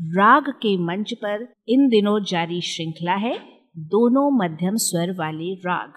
[0.00, 3.34] राग के मंच पर इन दिनों जारी श्रृंखला है
[3.90, 5.90] दोनों मध्यम स्वर वाले राग।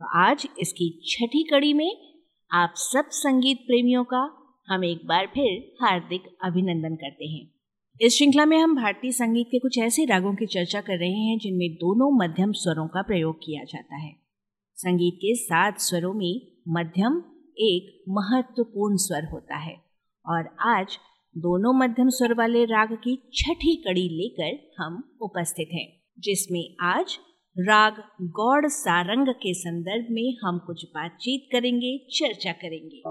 [0.00, 1.90] तो आज इसकी छठी कड़ी में
[2.50, 4.20] आप सब संगीत प्रेमियों का
[4.68, 7.46] हम एक बार फिर हार्दिक अभिनंदन करते हैं।
[8.00, 11.38] इस श्रृंखला में हम भारतीय संगीत के कुछ ऐसे रागों की चर्चा कर रहे हैं
[11.38, 14.12] जिनमें दोनों मध्यम स्वरों का प्रयोग किया जाता है।
[14.78, 17.22] संगीत के सात स्वरों में मध्यम
[17.62, 19.76] एक महत्वपूर्ण स्वर होता है
[20.24, 20.98] और आज
[21.38, 27.18] दोनों मध्यम स्वर वाले राग की छठी कड़ी लेकर हम उपस्थित हैं, जिसमें आज
[27.58, 33.02] राग गौड़ सारंग के संदर्भ में हम कुछ बातचीत करेंगे, चर्चा करेंगे।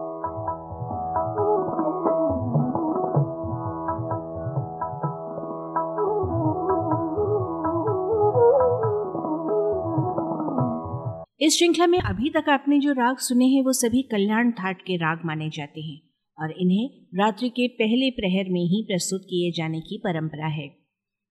[11.45, 14.95] इस श्रृंखला में अभी तक आपने जो राग सुने हैं, वो सभी कल्याण थाट के
[14.95, 16.06] राग माने जाते हैं।
[16.39, 20.67] और इन्हें रात्रि के पहले प्रहर में ही प्रस्तुत किए जाने की परंपरा है।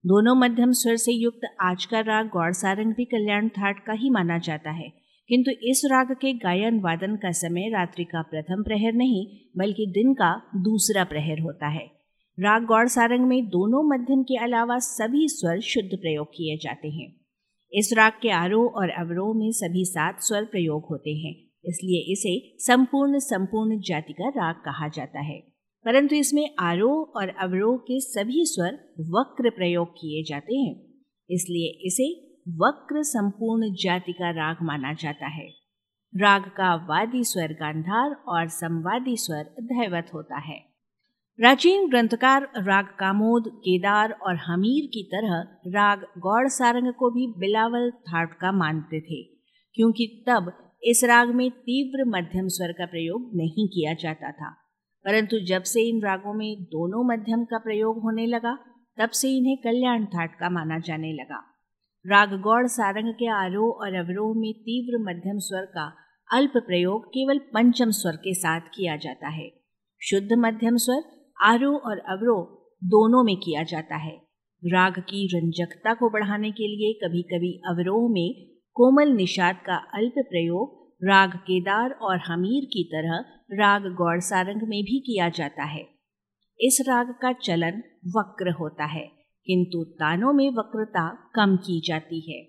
[0.05, 4.09] दोनों मध्यम स्वर से युक्त आज का राग गौड़ सारंग भी कल्याण थाट का ही
[4.09, 8.93] माना जाता है। किंतु इस राग के गायन वादन का समय रात्रि का प्रथम प्रहर
[8.93, 9.27] नहीं,
[9.57, 11.85] बल्कि दिन का दूसरा प्रहर होता है।
[12.39, 17.13] राग गौड़ सारंग में दोनों मध्यम के अलावा सभी स्वर शुद्ध प्रयोग किए जाते हैं।
[17.73, 22.55] इस राग के आरोह और अवरोह में सभी सात स्वर प्रयोग होते हैं। इसलिए इसे
[22.59, 25.39] संपूर्ण संपूर्ण जाति का राग कहा जाता है।
[25.85, 30.75] परंतु इसमें आरोह और अवरोह के सभी स्वर वक्र प्रयोग किए जाते हैं।
[31.29, 35.47] इसलिए इसे वक्र संपूर्ण जाति का राग माना जाता है।
[36.13, 40.59] राग का वादी स्वर गांधार और संवादी स्वर धैवत होता है।
[41.39, 47.91] प्राचीन ग्रंथकार राग कामोद, केदार और हमीर की तरह राग गौड़ सारंग को भी बिलावल
[47.91, 49.23] थाट का मानते थे,
[49.73, 54.49] क्योंकि तब इस राग में तीव्र मध्यम स्वर का प्रयोग नहीं किया जाता था।
[55.05, 58.57] परंतु जब से इन रागों में दोनों मध्यम का प्रयोग होने लगा,
[58.97, 61.43] तब से इन्हें कल्याण थाट का माना जाने लगा।
[62.07, 65.95] राग गौड़ सारंग के आरोह और अवरोह में तीव्र मध्यम स्वर का
[66.33, 69.51] अल्प प्रयोग केवल पंचम स्वर के साथ किया जाता है।
[70.01, 74.21] शुद्ध मध्यम स्वर, आरोह और अवरोह दोनों में किया जाता है।
[74.65, 80.13] राग की रंजकता को बढ़ाने के लिए कभी कभी अवरोह में कोमल निषाद का अल्प
[80.17, 80.73] प्रयोग
[81.03, 85.81] राग केदार और हमीर की तरह राग गौड़ सारंग में भी किया जाता है।
[86.59, 87.81] इस राग का चलन
[88.17, 89.05] वक्र होता है,
[89.47, 92.41] किंतु तानों में वक्रता कम की जाती है।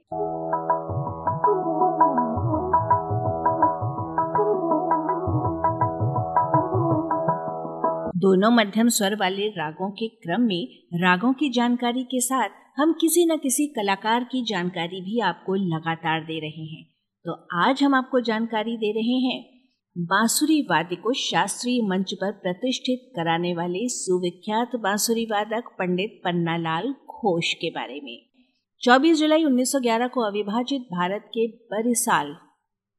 [8.19, 13.27] दोनों मध्यम स्वर वाले रागों के क्रम में, रागों की जानकारी के साथ, हम किसी
[13.27, 16.84] न किसी कलाकार की जानकारी भी आपको लगातार दे रहे हैं।
[17.25, 19.45] तो आज हम आपको जानकारी दे रहे हैं,
[19.99, 27.53] बांसुरी वाद्य को शास्त्रीय मंच पर प्रतिष्ठित कराने वाले सुविख्यात बांसुरी वादक पंडित पन्नालाल घोष
[27.55, 28.27] के बारे में।
[28.81, 32.37] 24 जुलाई 1911 को अविभाजित भारत के बरिसाल,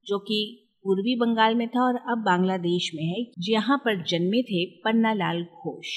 [0.05, 4.65] जो कि पूर्वी बंगाल में था और अब बांग्लादेश में है, जहाँ पर जन्मे थे
[4.65, 5.87] पन्नालाल घोष।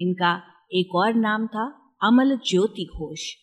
[0.00, 3.34] इनका एक और नाम था अमल ज्योति घोष।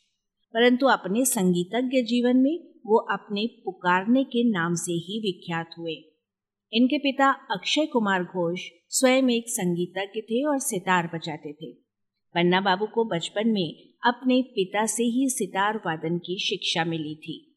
[0.53, 5.93] परंतु अपने संगीतज्ञ जीवन में वो अपने पुकारने के नाम से ही विख्यात हुए।
[6.73, 11.71] इनके पिता अक्षय कुमार घोष स्वयं एक संगीतज्ञ थे और सितार बजाते थे।
[12.35, 17.48] पन्ना बाबू को बचपन में अपने पिता से ही सितार वादन की शिक्षा मिली थी।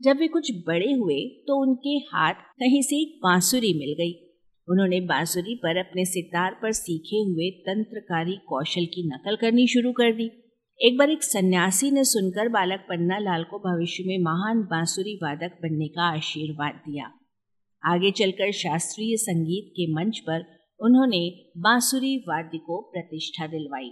[0.00, 4.12] जब वे कुछ बड़े हुए तो उनके हाथ कहीं से एक बांसुरी मिल गई।
[4.68, 10.12] उन्होंने बांसुरी पर अपने सितार पर सीखे हुए तंत्रकारी कौशल की नकल करनी शुरू कर
[10.12, 10.30] दी।
[10.80, 15.58] एक बार एक सन्यासी ने सुनकर बालक पन्ना लाल को भविष्य में महान बांसुरी वादक
[15.62, 17.10] बनने का आशीर्वाद दिया।
[17.82, 20.44] आगे चलकर शास्त्रीय संगीत के मंच पर
[20.80, 23.90] उन्होंने बांसुरी वाद्य को प्रतिष्ठा दिलवाई।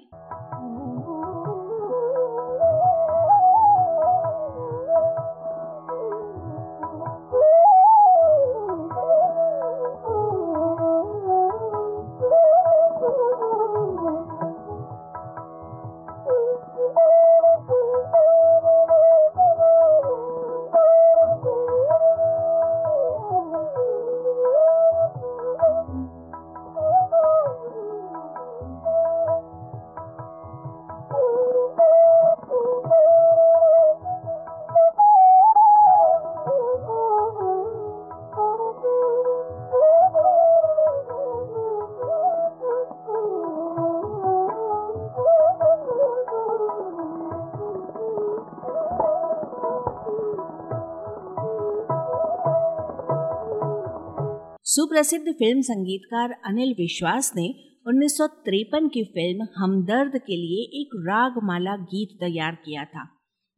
[54.75, 57.55] सुप्रसिद्ध फ़िल्म संगीतकार अनिल विश्वास ने
[57.87, 63.05] उन्नीस की फ़िल्म हमदर्द के लिए एक रागमाला गीत तैयार किया था,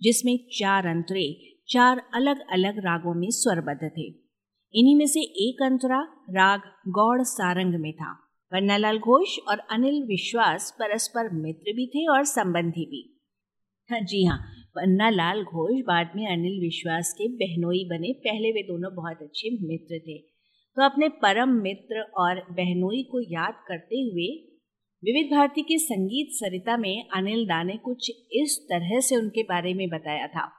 [0.02, 4.08] जिसमें चार अंतरे, चार अलग अलग रागों में स्वरबद्ध थे।
[4.74, 6.00] इन्हीं में से एक अंतरा
[6.30, 8.12] राग गौड़ सारंग में था
[8.52, 13.06] पन्नालाल घोष और अनिल विश्वास परस्पर मित्र भी थे और संबंधी भी।
[13.90, 14.38] हाँ जी हाँ
[14.76, 19.98] पन्नालाल घोष बाद में अनिल विश्वास के बहनोई बने, पहले वे दोनों बहुत अच्छे मित्र
[19.98, 20.33] थे।
[20.76, 24.50] तो अपने परम मित्र और बहनोई को याद करते हुए
[25.04, 29.74] विविध भारती के संगीत सरिता में अनिल दा ने कुछ इस तरह से उनके बारे
[29.74, 30.52] में बताया था।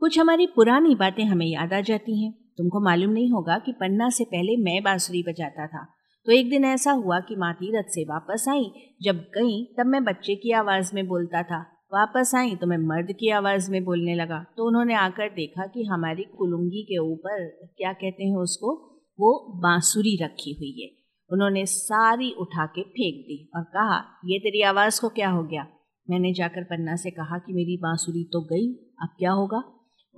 [0.00, 4.08] कुछ हमारी पुरानी बातें हमें याद आ जाती हैं। तुमको मालूम नहीं होगा कि पन्ना
[4.08, 5.84] से पहले मैं बांसुरी बजाता था।
[6.26, 8.70] तो एक दिन ऐसा हुआ कि माँ तीरथ से वापस आई।
[9.02, 11.60] जब गई, तब मैं बच्चे की आवाज़ में बोलता था।
[11.94, 15.84] वापस आई तो मैं मर्द की आवाज़ में बोलने लगा। तो उन्होंने आकर देखा कि
[15.84, 20.90] हमारी कुलुंगी के ऊपर, क्या कहते हैं उसको वो बांसुरी रखी हुई है।
[21.32, 25.66] उन्होंने सारी उठा के फेंक दी और कहा, ये तेरी आवाज़ को क्या हो गया?
[26.10, 28.72] मैंने जाकर पन्ना से कहा कि मेरी बांसुरी तो गई,
[29.02, 29.58] अब क्या होगा?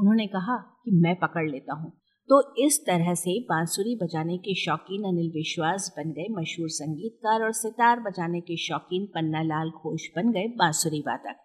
[0.00, 1.92] उन्होंने कहा कि मैं पकड़ लेता हूँ।
[2.28, 7.52] तो इस तरह से बांसुरी बजाने के शौकीन अनिल विश्वास बन गए, मशहूर संगीतकार और
[7.52, 11.36] सितार बजाने के शौकीन पन्ना लाल घोष बन गए बांसुरी वादक।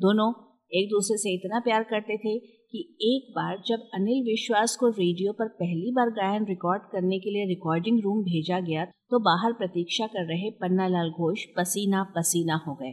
[0.00, 4.88] दोनों एक दूसरे से इतना प्यार करते थे कि एक बार जब अनिल विश्वास को
[4.88, 9.52] रेडियो पर पहली बार गायन रिकॉर्ड करने के लिए रिकॉर्डिंग रूम भेजा गया तो बाहर
[9.52, 12.92] प्रतीक्षा कर रहे पन्नालाल घोष पसीना पसीना हो गए।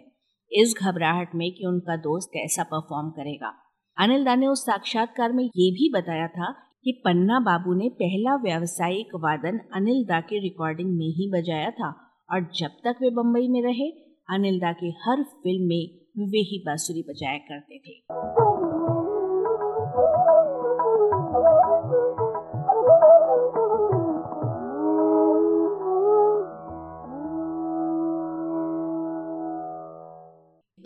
[0.51, 3.53] इस घबराहट में कि उनका दोस्त कैसा परफॉर्म करेगा।
[3.97, 6.51] अनिल दा ने उस साक्षात्कार में ये भी बताया था
[6.83, 11.93] कि पन्ना बाबू ने पहला व्यावसायिक वादन अनिल दा के रिकॉर्डिंग में ही बजाया था
[12.29, 13.89] और जब तक वे बम्बई में रहे,
[14.29, 18.48] अनिल दा के हर फ़िल्म में वे ही बांसुरी बजाया करते थे।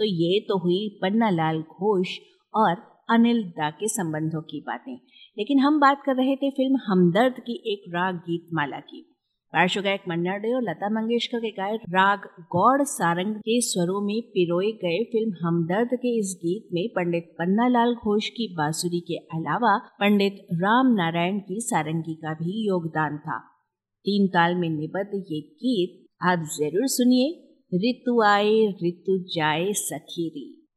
[0.03, 2.07] तो ये तो हुई पन्नालाल घोष
[2.53, 2.71] और
[3.09, 4.95] अनिल दा के संबंधों की बातें।
[5.37, 8.99] लेकिन हम बात कर रहे थे फ़िल्म हमदर्द की एक राग गीत माला की।
[9.53, 14.21] पार्श्व गायक मन्ना डे और लता मंगेशकर के गायक राग गौड़ सारंग के स्वरों में
[14.21, 19.77] पिरोए गए फ़िल्म हमदर्द के इस गीत में पंडित पन्नालाल घोष की बांसुरी के अलावा
[19.99, 23.39] पंडित राम नारायण की सारंगी का भी योगदान था।
[24.05, 30.67] तीन ताल में निबद्ध ये गीत आप ज़रूर सुनिए। ऋतु आए, ऋतु जाए सखीरी।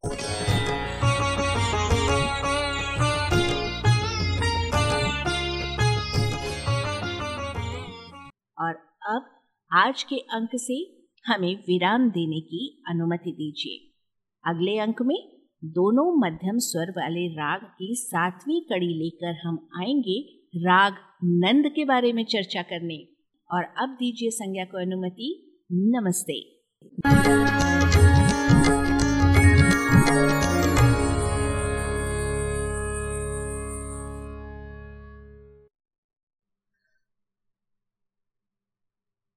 [8.61, 8.75] और
[9.09, 9.23] अब
[9.73, 13.93] आज के अंक से हमें विराम देने की अनुमति दीजिए।
[14.51, 15.33] अगले अंक में
[15.65, 20.23] दोनों मध्यम स्वर वाले राग की सातवीं कड़ी लेकर हम आएँगे
[20.57, 20.95] राग
[21.25, 23.09] नंद के बारे में चर्चा करने।
[23.53, 26.56] और अब दीजिए संज्ञा को अनुमति। नमस्ते।
[26.91, 28.16] Thank you.